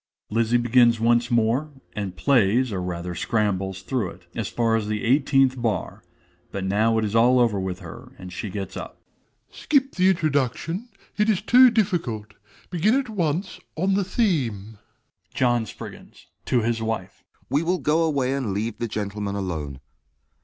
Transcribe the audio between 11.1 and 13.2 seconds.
it is too difficult: begin at